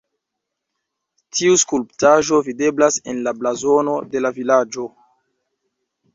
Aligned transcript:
Tiu 1.39 1.57
skulptaĵo 1.63 2.39
videblas 2.47 2.99
en 3.13 3.21
la 3.29 3.35
blazono 3.43 3.95
de 4.17 4.25
la 4.27 4.35
vilaĝo. 4.41 4.89